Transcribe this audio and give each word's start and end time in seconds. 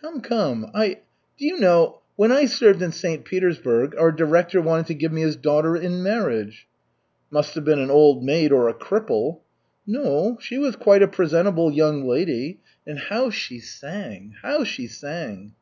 "Come, 0.00 0.22
come. 0.22 0.70
I 0.72 1.00
do 1.36 1.44
you 1.44 1.58
know 1.60 2.00
when 2.16 2.32
I 2.32 2.46
served 2.46 2.80
in 2.80 2.90
St. 2.90 3.22
Petersburg, 3.22 3.94
our 3.98 4.10
director 4.12 4.62
wanted 4.62 4.86
to 4.86 4.94
give 4.94 5.12
me 5.12 5.20
his 5.20 5.36
daughter 5.36 5.76
in 5.76 6.02
marriage?" 6.02 6.66
"Must 7.30 7.54
have 7.54 7.66
been 7.66 7.78
an 7.80 7.90
old 7.90 8.24
maid 8.24 8.50
or 8.50 8.66
a 8.66 8.72
cripple." 8.72 9.40
"No, 9.86 10.38
she 10.40 10.56
was 10.56 10.74
quite 10.74 11.02
a 11.02 11.06
presentable 11.06 11.70
young 11.70 12.08
lady. 12.08 12.60
And 12.86 12.98
how 12.98 13.28
she 13.28 13.58
sang, 13.60 14.36
how 14.40 14.64
she 14.64 14.86
sang!" 14.86 15.52